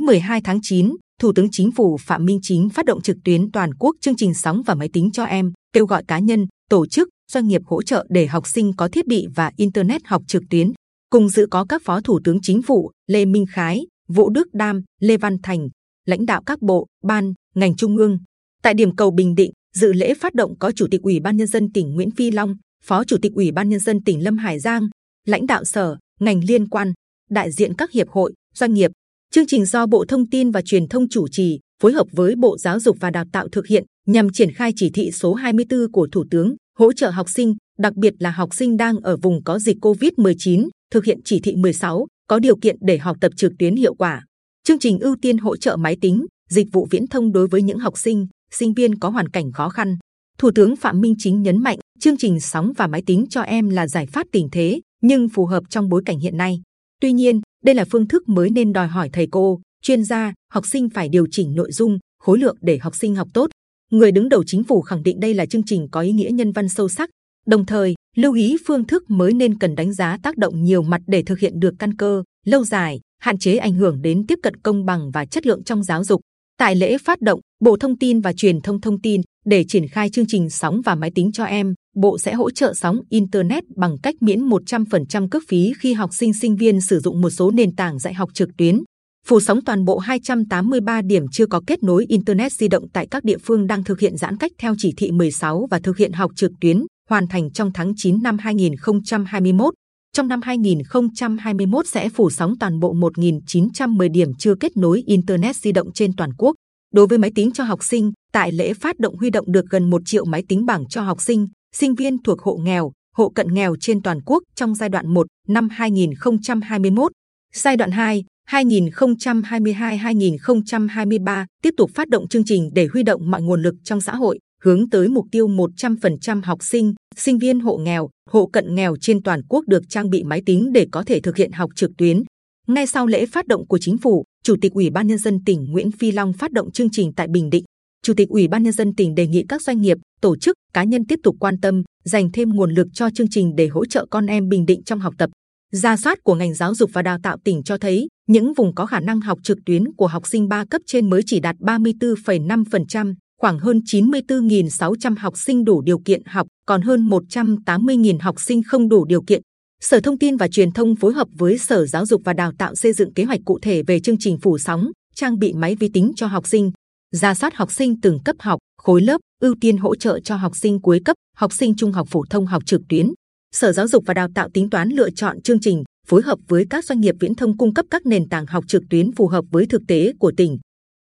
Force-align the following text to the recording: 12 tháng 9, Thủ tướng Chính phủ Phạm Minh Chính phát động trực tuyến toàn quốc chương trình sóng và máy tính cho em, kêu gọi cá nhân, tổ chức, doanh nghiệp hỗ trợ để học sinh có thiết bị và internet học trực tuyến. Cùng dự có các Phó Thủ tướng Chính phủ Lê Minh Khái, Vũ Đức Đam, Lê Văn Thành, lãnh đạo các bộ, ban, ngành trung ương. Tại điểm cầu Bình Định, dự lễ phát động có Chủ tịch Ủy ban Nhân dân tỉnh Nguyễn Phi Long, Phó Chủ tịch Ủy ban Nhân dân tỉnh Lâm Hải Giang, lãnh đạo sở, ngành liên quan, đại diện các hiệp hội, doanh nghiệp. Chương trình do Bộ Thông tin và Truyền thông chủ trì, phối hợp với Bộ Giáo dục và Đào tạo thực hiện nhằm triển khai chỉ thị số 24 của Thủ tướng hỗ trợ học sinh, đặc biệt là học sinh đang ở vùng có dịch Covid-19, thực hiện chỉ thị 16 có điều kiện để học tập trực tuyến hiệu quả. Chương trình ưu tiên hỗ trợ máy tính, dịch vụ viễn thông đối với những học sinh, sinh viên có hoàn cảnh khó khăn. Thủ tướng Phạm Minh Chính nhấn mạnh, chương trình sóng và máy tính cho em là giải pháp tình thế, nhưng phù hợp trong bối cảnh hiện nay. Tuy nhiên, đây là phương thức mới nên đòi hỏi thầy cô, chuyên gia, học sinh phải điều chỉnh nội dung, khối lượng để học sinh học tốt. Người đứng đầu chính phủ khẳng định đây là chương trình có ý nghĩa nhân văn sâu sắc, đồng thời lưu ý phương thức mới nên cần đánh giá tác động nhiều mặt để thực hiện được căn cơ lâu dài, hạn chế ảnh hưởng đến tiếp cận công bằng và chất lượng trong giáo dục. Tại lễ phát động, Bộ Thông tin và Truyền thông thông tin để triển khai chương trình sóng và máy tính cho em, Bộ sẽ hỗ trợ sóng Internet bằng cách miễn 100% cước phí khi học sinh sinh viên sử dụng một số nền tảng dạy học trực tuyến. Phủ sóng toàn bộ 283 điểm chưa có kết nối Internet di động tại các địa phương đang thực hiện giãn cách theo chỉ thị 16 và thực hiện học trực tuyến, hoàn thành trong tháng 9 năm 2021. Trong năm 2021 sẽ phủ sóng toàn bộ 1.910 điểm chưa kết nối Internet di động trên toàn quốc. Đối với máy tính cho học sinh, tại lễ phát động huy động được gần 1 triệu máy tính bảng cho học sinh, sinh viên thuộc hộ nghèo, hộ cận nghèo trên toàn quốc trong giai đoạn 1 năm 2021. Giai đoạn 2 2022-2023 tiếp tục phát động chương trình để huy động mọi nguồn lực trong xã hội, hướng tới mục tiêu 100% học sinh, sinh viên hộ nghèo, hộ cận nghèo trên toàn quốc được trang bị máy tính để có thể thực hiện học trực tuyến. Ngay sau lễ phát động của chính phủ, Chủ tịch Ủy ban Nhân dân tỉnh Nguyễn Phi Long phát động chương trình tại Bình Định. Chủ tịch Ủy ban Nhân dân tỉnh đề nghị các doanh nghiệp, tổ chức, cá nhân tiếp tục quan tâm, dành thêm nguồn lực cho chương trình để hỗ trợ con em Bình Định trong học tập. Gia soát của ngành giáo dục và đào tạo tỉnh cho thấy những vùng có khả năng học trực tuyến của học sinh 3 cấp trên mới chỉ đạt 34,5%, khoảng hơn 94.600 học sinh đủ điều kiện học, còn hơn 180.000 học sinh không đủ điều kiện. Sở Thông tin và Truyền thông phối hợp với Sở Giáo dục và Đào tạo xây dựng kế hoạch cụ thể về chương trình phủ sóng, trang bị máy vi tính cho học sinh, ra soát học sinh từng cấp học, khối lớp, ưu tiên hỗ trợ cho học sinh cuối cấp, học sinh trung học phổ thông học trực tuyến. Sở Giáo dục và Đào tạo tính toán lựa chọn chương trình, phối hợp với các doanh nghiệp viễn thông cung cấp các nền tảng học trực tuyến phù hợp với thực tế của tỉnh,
12 0.00 0.40
tháng 0.40 0.58
9, 0.62 0.96
Thủ 1.20 1.32
tướng 1.32 1.48
Chính 1.50 1.72
phủ 1.72 1.96
Phạm 1.96 2.24
Minh 2.24 2.38
Chính 2.42 2.68
phát 2.68 2.84
động 2.84 3.02
trực 3.02 3.16
tuyến 3.24 3.50
toàn 3.52 3.74
quốc 3.74 3.96
chương 4.00 4.16
trình 4.16 4.34
sóng 4.34 4.62
và 4.66 4.74
máy 4.74 4.88
tính 4.92 5.10
cho 5.12 5.24
em, 5.24 5.52
kêu 5.72 5.86
gọi 5.86 6.04
cá 6.08 6.18
nhân, 6.18 6.46
tổ 6.70 6.86
chức, 6.86 7.08
doanh 7.32 7.48
nghiệp 7.48 7.62
hỗ 7.64 7.82
trợ 7.82 8.06
để 8.08 8.26
học 8.26 8.46
sinh 8.46 8.72
có 8.76 8.88
thiết 8.88 9.06
bị 9.06 9.26
và 9.34 9.50
internet 9.56 10.02
học 10.04 10.22
trực 10.26 10.42
tuyến. 10.50 10.72
Cùng 11.10 11.28
dự 11.28 11.46
có 11.50 11.64
các 11.68 11.82
Phó 11.84 12.00
Thủ 12.00 12.20
tướng 12.24 12.38
Chính 12.42 12.62
phủ 12.62 12.90
Lê 13.06 13.24
Minh 13.24 13.44
Khái, 13.52 13.86
Vũ 14.08 14.30
Đức 14.30 14.48
Đam, 14.52 14.82
Lê 15.00 15.16
Văn 15.16 15.36
Thành, 15.42 15.68
lãnh 16.06 16.26
đạo 16.26 16.42
các 16.46 16.62
bộ, 16.62 16.86
ban, 17.04 17.32
ngành 17.54 17.76
trung 17.76 17.96
ương. 17.96 18.18
Tại 18.62 18.74
điểm 18.74 18.96
cầu 18.96 19.10
Bình 19.10 19.34
Định, 19.34 19.52
dự 19.74 19.92
lễ 19.92 20.14
phát 20.14 20.34
động 20.34 20.58
có 20.58 20.72
Chủ 20.72 20.86
tịch 20.90 21.02
Ủy 21.02 21.20
ban 21.20 21.36
Nhân 21.36 21.46
dân 21.46 21.72
tỉnh 21.72 21.94
Nguyễn 21.94 22.10
Phi 22.10 22.30
Long, 22.30 22.54
Phó 22.84 23.04
Chủ 23.04 23.16
tịch 23.22 23.32
Ủy 23.32 23.52
ban 23.52 23.68
Nhân 23.68 23.80
dân 23.80 24.04
tỉnh 24.04 24.24
Lâm 24.24 24.38
Hải 24.38 24.58
Giang, 24.58 24.88
lãnh 25.26 25.46
đạo 25.46 25.64
sở, 25.64 25.96
ngành 26.20 26.44
liên 26.44 26.68
quan, 26.68 26.92
đại 27.30 27.52
diện 27.52 27.74
các 27.74 27.90
hiệp 27.90 28.08
hội, 28.08 28.34
doanh 28.54 28.74
nghiệp. 28.74 28.90
Chương 29.34 29.46
trình 29.46 29.64
do 29.64 29.86
Bộ 29.86 30.04
Thông 30.08 30.26
tin 30.26 30.50
và 30.50 30.62
Truyền 30.62 30.88
thông 30.88 31.08
chủ 31.08 31.28
trì, 31.28 31.58
phối 31.82 31.92
hợp 31.92 32.06
với 32.12 32.34
Bộ 32.36 32.58
Giáo 32.58 32.80
dục 32.80 32.96
và 33.00 33.10
Đào 33.10 33.24
tạo 33.32 33.48
thực 33.48 33.66
hiện 33.66 33.84
nhằm 34.06 34.32
triển 34.32 34.52
khai 34.52 34.72
chỉ 34.76 34.90
thị 34.90 35.10
số 35.12 35.34
24 35.34 35.92
của 35.92 36.08
Thủ 36.12 36.24
tướng 36.30 36.54
hỗ 36.78 36.92
trợ 36.92 37.10
học 37.10 37.30
sinh, 37.30 37.54
đặc 37.78 37.96
biệt 37.96 38.14
là 38.18 38.30
học 38.30 38.54
sinh 38.54 38.76
đang 38.76 38.96
ở 38.96 39.16
vùng 39.16 39.44
có 39.44 39.58
dịch 39.58 39.76
Covid-19, 39.80 40.68
thực 40.90 41.04
hiện 41.04 41.20
chỉ 41.24 41.40
thị 41.40 41.56
16 41.56 42.06
có 42.28 42.38
điều 42.38 42.56
kiện 42.56 42.76
để 42.80 42.98
học 42.98 43.16
tập 43.20 43.32
trực 43.36 43.52
tuyến 43.58 43.76
hiệu 43.76 43.94
quả. 43.94 44.24
Chương 44.64 44.78
trình 44.78 44.98
ưu 44.98 45.16
tiên 45.22 45.38
hỗ 45.38 45.56
trợ 45.56 45.76
máy 45.76 45.96
tính, 46.00 46.26
dịch 46.50 46.66
vụ 46.72 46.86
viễn 46.90 47.06
thông 47.06 47.32
đối 47.32 47.46
với 47.48 47.62
những 47.62 47.78
học 47.78 47.98
sinh, 47.98 48.26
sinh 48.50 48.74
viên 48.74 48.98
có 48.98 49.08
hoàn 49.08 49.28
cảnh 49.28 49.52
khó 49.52 49.68
khăn. 49.68 49.96
Thủ 50.38 50.50
tướng 50.54 50.76
Phạm 50.76 51.00
Minh 51.00 51.14
Chính 51.18 51.42
nhấn 51.42 51.58
mạnh, 51.58 51.78
chương 52.00 52.16
trình 52.16 52.40
sóng 52.40 52.72
và 52.76 52.86
máy 52.86 53.02
tính 53.06 53.26
cho 53.30 53.40
em 53.40 53.68
là 53.68 53.88
giải 53.88 54.06
pháp 54.06 54.26
tình 54.32 54.48
thế, 54.52 54.80
nhưng 55.02 55.28
phù 55.28 55.46
hợp 55.46 55.62
trong 55.70 55.88
bối 55.88 56.02
cảnh 56.06 56.18
hiện 56.18 56.36
nay. 56.36 56.62
Tuy 57.00 57.12
nhiên, 57.12 57.40
đây 57.62 57.74
là 57.74 57.84
phương 57.90 58.08
thức 58.08 58.28
mới 58.28 58.50
nên 58.50 58.72
đòi 58.72 58.86
hỏi 58.86 59.10
thầy 59.12 59.28
cô, 59.30 59.60
chuyên 59.82 60.04
gia, 60.04 60.32
học 60.52 60.66
sinh 60.66 60.88
phải 60.90 61.08
điều 61.08 61.26
chỉnh 61.30 61.54
nội 61.54 61.72
dung, 61.72 61.98
khối 62.22 62.38
lượng 62.38 62.56
để 62.60 62.78
học 62.78 62.96
sinh 62.96 63.14
học 63.14 63.28
tốt. 63.34 63.50
Người 63.90 64.12
đứng 64.12 64.28
đầu 64.28 64.44
chính 64.46 64.64
phủ 64.64 64.82
khẳng 64.82 65.02
định 65.02 65.20
đây 65.20 65.34
là 65.34 65.46
chương 65.46 65.62
trình 65.66 65.88
có 65.90 66.00
ý 66.00 66.12
nghĩa 66.12 66.30
nhân 66.30 66.52
văn 66.52 66.68
sâu 66.68 66.88
sắc, 66.88 67.10
đồng 67.46 67.66
thời 67.66 67.94
lưu 68.16 68.34
ý 68.34 68.56
phương 68.66 68.84
thức 68.84 69.10
mới 69.10 69.32
nên 69.32 69.58
cần 69.58 69.74
đánh 69.74 69.92
giá 69.92 70.18
tác 70.22 70.36
động 70.36 70.64
nhiều 70.64 70.82
mặt 70.82 71.00
để 71.06 71.22
thực 71.22 71.38
hiện 71.38 71.60
được 71.60 71.74
căn 71.78 71.96
cơ 71.96 72.22
lâu 72.46 72.64
dài, 72.64 73.00
hạn 73.18 73.38
chế 73.38 73.56
ảnh 73.56 73.74
hưởng 73.74 74.02
đến 74.02 74.26
tiếp 74.26 74.38
cận 74.42 74.56
công 74.56 74.84
bằng 74.84 75.10
và 75.10 75.24
chất 75.24 75.46
lượng 75.46 75.64
trong 75.64 75.82
giáo 75.82 76.04
dục. 76.04 76.20
Tại 76.58 76.76
lễ 76.76 76.98
phát 76.98 77.20
động, 77.20 77.40
Bộ 77.60 77.76
Thông 77.76 77.98
tin 77.98 78.20
và 78.20 78.32
Truyền 78.32 78.60
thông 78.60 78.80
thông 78.80 79.00
tin 79.00 79.20
để 79.46 79.64
triển 79.68 79.88
khai 79.88 80.10
chương 80.10 80.26
trình 80.28 80.50
sóng 80.50 80.80
và 80.84 80.94
máy 80.94 81.10
tính 81.14 81.32
cho 81.32 81.44
em, 81.44 81.74
Bộ 81.96 82.18
sẽ 82.18 82.34
hỗ 82.34 82.50
trợ 82.50 82.74
sóng 82.74 83.00
Internet 83.08 83.64
bằng 83.76 83.96
cách 84.02 84.14
miễn 84.20 84.48
100% 84.48 85.28
cước 85.28 85.42
phí 85.48 85.72
khi 85.80 85.92
học 85.92 86.10
sinh 86.12 86.34
sinh 86.34 86.56
viên 86.56 86.80
sử 86.80 87.00
dụng 87.00 87.20
một 87.20 87.30
số 87.30 87.50
nền 87.50 87.74
tảng 87.74 87.98
dạy 87.98 88.14
học 88.14 88.30
trực 88.34 88.48
tuyến. 88.58 88.82
Phủ 89.26 89.40
sóng 89.40 89.64
toàn 89.64 89.84
bộ 89.84 89.98
283 89.98 91.02
điểm 91.02 91.24
chưa 91.32 91.46
có 91.46 91.60
kết 91.66 91.82
nối 91.82 92.06
Internet 92.08 92.52
di 92.52 92.68
động 92.68 92.84
tại 92.92 93.06
các 93.10 93.24
địa 93.24 93.38
phương 93.38 93.66
đang 93.66 93.84
thực 93.84 94.00
hiện 94.00 94.16
giãn 94.16 94.36
cách 94.36 94.52
theo 94.58 94.74
chỉ 94.78 94.92
thị 94.96 95.10
16 95.10 95.66
và 95.70 95.78
thực 95.78 95.96
hiện 95.96 96.12
học 96.12 96.30
trực 96.36 96.52
tuyến, 96.60 96.82
hoàn 97.08 97.28
thành 97.28 97.52
trong 97.52 97.72
tháng 97.72 97.92
9 97.96 98.22
năm 98.22 98.38
2021. 98.38 99.74
Trong 100.16 100.28
năm 100.28 100.40
2021 100.42 101.86
sẽ 101.88 102.08
phủ 102.08 102.30
sóng 102.30 102.54
toàn 102.60 102.80
bộ 102.80 102.94
1.910 102.94 104.12
điểm 104.12 104.34
chưa 104.38 104.54
kết 104.54 104.76
nối 104.76 105.02
Internet 105.06 105.56
di 105.56 105.72
động 105.72 105.92
trên 105.94 106.16
toàn 106.16 106.30
quốc. 106.38 106.56
Đối 106.92 107.06
với 107.06 107.18
máy 107.18 107.30
tính 107.34 107.52
cho 107.52 107.64
học 107.64 107.84
sinh, 107.84 108.12
tại 108.32 108.52
lễ 108.52 108.74
phát 108.74 108.98
động 108.98 109.16
huy 109.16 109.30
động 109.30 109.52
được 109.52 109.64
gần 109.70 109.90
1 109.90 110.02
triệu 110.04 110.24
máy 110.24 110.42
tính 110.48 110.66
bảng 110.66 110.88
cho 110.88 111.02
học 111.02 111.20
sinh, 111.20 111.48
sinh 111.76 111.94
viên 111.94 112.22
thuộc 112.22 112.40
hộ 112.40 112.56
nghèo, 112.56 112.92
hộ 113.16 113.28
cận 113.28 113.54
nghèo 113.54 113.76
trên 113.80 114.02
toàn 114.02 114.20
quốc 114.26 114.42
trong 114.54 114.74
giai 114.74 114.88
đoạn 114.88 115.08
1 115.08 115.26
năm 115.48 115.68
2021. 115.68 117.12
Giai 117.54 117.76
đoạn 117.76 117.90
2 117.90 118.24
2022-2023 118.50 121.46
tiếp 121.62 121.74
tục 121.76 121.90
phát 121.94 122.08
động 122.08 122.28
chương 122.28 122.44
trình 122.44 122.70
để 122.72 122.88
huy 122.92 123.02
động 123.02 123.30
mọi 123.30 123.42
nguồn 123.42 123.62
lực 123.62 123.74
trong 123.84 124.00
xã 124.00 124.14
hội, 124.14 124.38
hướng 124.62 124.90
tới 124.90 125.08
mục 125.08 125.26
tiêu 125.32 125.48
100% 125.48 126.42
học 126.44 126.58
sinh, 126.62 126.94
sinh 127.16 127.38
viên 127.38 127.60
hộ 127.60 127.76
nghèo, 127.76 128.10
hộ 128.30 128.46
cận 128.46 128.74
nghèo 128.74 128.96
trên 129.00 129.22
toàn 129.22 129.42
quốc 129.48 129.64
được 129.68 129.82
trang 129.88 130.10
bị 130.10 130.22
máy 130.22 130.42
tính 130.46 130.72
để 130.72 130.86
có 130.92 131.04
thể 131.06 131.20
thực 131.20 131.36
hiện 131.36 131.52
học 131.52 131.70
trực 131.76 131.90
tuyến. 131.98 132.22
Ngay 132.66 132.86
sau 132.86 133.06
lễ 133.06 133.26
phát 133.26 133.46
động 133.46 133.66
của 133.66 133.78
chính 133.78 133.98
phủ, 133.98 134.24
Chủ 134.44 134.56
tịch 134.60 134.72
Ủy 134.72 134.90
ban 134.90 135.06
Nhân 135.06 135.18
dân 135.18 135.44
tỉnh 135.44 135.64
Nguyễn 135.70 135.90
Phi 135.90 136.12
Long 136.12 136.32
phát 136.32 136.52
động 136.52 136.72
chương 136.72 136.90
trình 136.90 137.12
tại 137.16 137.26
Bình 137.28 137.50
Định. 137.50 137.64
Chủ 138.02 138.14
tịch 138.16 138.28
Ủy 138.28 138.48
ban 138.48 138.62
Nhân 138.62 138.72
dân 138.72 138.94
tỉnh 138.94 139.14
đề 139.14 139.26
nghị 139.26 139.44
các 139.48 139.62
doanh 139.62 139.80
nghiệp, 139.80 139.98
tổ 140.20 140.36
chức, 140.36 140.56
cá 140.74 140.84
nhân 140.84 141.06
tiếp 141.06 141.18
tục 141.22 141.36
quan 141.40 141.60
tâm, 141.60 141.82
dành 142.04 142.32
thêm 142.32 142.48
nguồn 142.48 142.74
lực 142.74 142.86
cho 142.94 143.10
chương 143.10 143.26
trình 143.30 143.56
để 143.56 143.68
hỗ 143.68 143.86
trợ 143.86 144.06
con 144.10 144.26
em 144.26 144.48
Bình 144.48 144.66
Định 144.66 144.82
trong 144.84 145.00
học 145.00 145.14
tập. 145.18 145.30
Gia 145.72 145.96
soát 145.96 146.18
của 146.24 146.34
ngành 146.34 146.54
giáo 146.54 146.74
dục 146.74 146.90
và 146.92 147.02
đào 147.02 147.18
tạo 147.22 147.36
tỉnh 147.44 147.62
cho 147.62 147.78
thấy 147.78 148.08
những 148.28 148.52
vùng 148.54 148.74
có 148.74 148.86
khả 148.86 149.00
năng 149.00 149.20
học 149.20 149.38
trực 149.42 149.58
tuyến 149.66 149.92
của 149.96 150.06
học 150.06 150.26
sinh 150.26 150.48
3 150.48 150.64
cấp 150.70 150.82
trên 150.86 151.10
mới 151.10 151.22
chỉ 151.26 151.40
đạt 151.40 151.56
34,5%, 151.56 153.14
khoảng 153.40 153.58
hơn 153.58 153.80
94.600 153.84 155.14
học 155.18 155.38
sinh 155.38 155.64
đủ 155.64 155.82
điều 155.82 155.98
kiện 155.98 156.22
học, 156.26 156.46
còn 156.66 156.82
hơn 156.82 157.08
180.000 157.08 158.18
học 158.20 158.40
sinh 158.40 158.62
không 158.62 158.88
đủ 158.88 159.04
điều 159.04 159.22
kiện. 159.22 159.42
Sở 159.84 160.00
Thông 160.00 160.18
tin 160.18 160.36
và 160.36 160.48
Truyền 160.48 160.70
thông 160.72 160.96
phối 160.96 161.12
hợp 161.12 161.28
với 161.32 161.58
Sở 161.58 161.86
Giáo 161.86 162.06
dục 162.06 162.22
và 162.24 162.32
Đào 162.32 162.52
tạo 162.58 162.74
xây 162.74 162.92
dựng 162.92 163.14
kế 163.14 163.24
hoạch 163.24 163.40
cụ 163.44 163.58
thể 163.62 163.82
về 163.82 164.00
chương 164.00 164.16
trình 164.18 164.38
phủ 164.42 164.58
sóng, 164.58 164.90
trang 165.14 165.38
bị 165.38 165.52
máy 165.52 165.76
vi 165.80 165.88
tính 165.88 166.12
cho 166.16 166.26
học 166.26 166.46
sinh, 166.46 166.70
ra 167.12 167.34
soát 167.34 167.54
học 167.54 167.72
sinh 167.72 168.00
từng 168.00 168.18
cấp 168.24 168.36
học, 168.38 168.58
khối 168.82 169.02
lớp, 169.02 169.20
ưu 169.40 169.54
tiên 169.60 169.76
hỗ 169.76 169.96
trợ 169.96 170.20
cho 170.20 170.36
học 170.36 170.56
sinh 170.56 170.80
cuối 170.80 171.00
cấp, 171.04 171.16
học 171.36 171.52
sinh 171.52 171.74
trung 171.76 171.92
học 171.92 172.08
phổ 172.10 172.24
thông 172.30 172.46
học 172.46 172.62
trực 172.66 172.80
tuyến. 172.88 173.12
Sở 173.54 173.72
Giáo 173.72 173.88
dục 173.88 174.04
và 174.06 174.14
Đào 174.14 174.28
tạo 174.34 174.48
tính 174.54 174.70
toán 174.70 174.88
lựa 174.88 175.10
chọn 175.10 175.42
chương 175.42 175.60
trình, 175.60 175.84
phối 176.08 176.22
hợp 176.22 176.38
với 176.48 176.66
các 176.70 176.84
doanh 176.84 177.00
nghiệp 177.00 177.14
viễn 177.20 177.34
thông 177.34 177.58
cung 177.58 177.74
cấp 177.74 177.86
các 177.90 178.06
nền 178.06 178.28
tảng 178.28 178.46
học 178.46 178.64
trực 178.68 178.82
tuyến 178.90 179.12
phù 179.12 179.26
hợp 179.26 179.44
với 179.50 179.66
thực 179.66 179.82
tế 179.88 180.12
của 180.18 180.32
tỉnh, 180.36 180.58